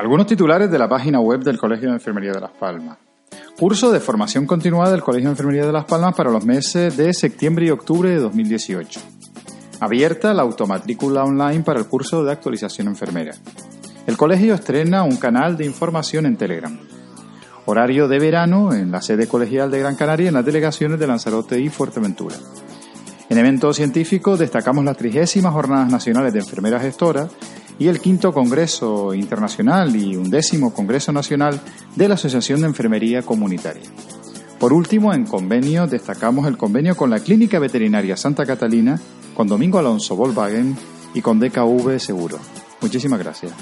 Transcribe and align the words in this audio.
Algunos 0.00 0.26
titulares 0.26 0.70
de 0.70 0.78
la 0.78 0.88
página 0.88 1.20
web 1.20 1.40
del 1.40 1.58
Colegio 1.58 1.90
de 1.90 1.96
Enfermería 1.96 2.32
de 2.32 2.40
Las 2.40 2.52
Palmas. 2.52 2.96
Curso 3.58 3.92
de 3.92 4.00
formación 4.00 4.46
continuada 4.46 4.92
del 4.92 5.02
Colegio 5.02 5.28
de 5.28 5.32
Enfermería 5.32 5.66
de 5.66 5.72
Las 5.72 5.84
Palmas 5.84 6.14
para 6.14 6.30
los 6.30 6.42
meses 6.42 6.96
de 6.96 7.12
septiembre 7.12 7.66
y 7.66 7.70
octubre 7.70 8.08
de 8.08 8.16
2018. 8.16 8.98
Abierta 9.78 10.32
la 10.32 10.40
automatrícula 10.40 11.24
online 11.24 11.60
para 11.64 11.80
el 11.80 11.84
curso 11.84 12.24
de 12.24 12.32
actualización 12.32 12.88
enfermera. 12.88 13.34
El 14.06 14.16
colegio 14.16 14.54
estrena 14.54 15.02
un 15.02 15.18
canal 15.18 15.58
de 15.58 15.66
información 15.66 16.24
en 16.24 16.38
Telegram. 16.38 16.80
Horario 17.66 18.08
de 18.08 18.18
verano 18.18 18.72
en 18.72 18.90
la 18.90 19.02
sede 19.02 19.28
colegial 19.28 19.70
de 19.70 19.80
Gran 19.80 19.96
Canaria 19.96 20.28
en 20.28 20.34
las 20.34 20.46
delegaciones 20.46 20.98
de 20.98 21.08
Lanzarote 21.08 21.60
y 21.60 21.68
Fuerteventura. 21.68 22.36
En 23.28 23.36
eventos 23.36 23.76
científicos 23.76 24.38
destacamos 24.38 24.82
las 24.82 24.96
trigésimas 24.96 25.52
Jornadas 25.52 25.92
Nacionales 25.92 26.32
de 26.32 26.40
Enfermeras 26.40 26.80
Gestoras 26.80 27.30
y 27.80 27.88
el 27.88 27.98
quinto 27.98 28.32
Congreso 28.32 29.14
Internacional 29.14 29.96
y 29.96 30.14
undécimo 30.14 30.72
Congreso 30.72 31.12
Nacional 31.12 31.60
de 31.96 32.08
la 32.08 32.14
Asociación 32.14 32.60
de 32.60 32.66
Enfermería 32.66 33.22
Comunitaria. 33.22 33.90
Por 34.60 34.74
último, 34.74 35.14
en 35.14 35.24
convenio 35.24 35.86
destacamos 35.86 36.46
el 36.46 36.58
convenio 36.58 36.94
con 36.94 37.08
la 37.08 37.20
Clínica 37.20 37.58
Veterinaria 37.58 38.18
Santa 38.18 38.44
Catalina, 38.44 39.00
con 39.34 39.48
Domingo 39.48 39.78
Alonso 39.78 40.14
Volkswagen 40.14 40.76
y 41.14 41.22
con 41.22 41.40
DKV 41.40 41.98
Seguro. 41.98 42.38
Muchísimas 42.82 43.18
gracias. 43.18 43.52